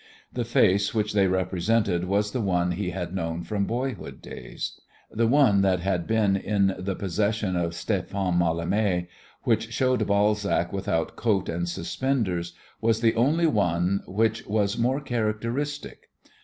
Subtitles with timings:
[0.33, 4.79] The face which they represented was the one he had known from boyhood days.
[5.11, 9.05] The one that had been in the possession of Stéphan Mallarmé,
[9.43, 16.09] which showed Balzac without coat and suspenders, was the only one which was more characteristic.